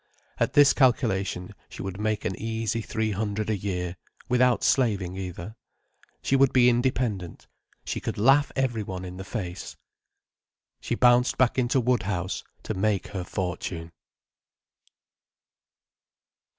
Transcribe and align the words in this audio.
At 0.39 0.53
this 0.53 0.73
calculation 0.73 1.53
she 1.69 1.83
would 1.83 1.99
make 1.99 2.25
an 2.25 2.35
easy 2.35 2.81
three 2.81 3.11
hundred 3.11 3.51
a 3.51 3.55
year, 3.55 3.97
without 4.27 4.63
slaving 4.63 5.15
either. 5.15 5.55
She 6.23 6.35
would 6.35 6.51
be 6.51 6.69
independent, 6.69 7.45
she 7.85 7.99
could 8.01 8.17
laugh 8.17 8.51
every 8.55 8.81
one 8.81 9.05
in 9.05 9.17
the 9.17 9.23
face. 9.23 9.77
She 10.79 10.95
bounced 10.95 11.37
back 11.37 11.59
into 11.59 11.79
Woodhouse 11.79 12.43
to 12.63 12.73
make 12.73 13.09
her 13.09 13.23
fortune. 13.23 13.91